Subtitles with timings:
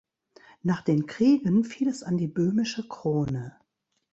[0.63, 3.57] Nach den Kriegen fiel es an die böhmische Krone.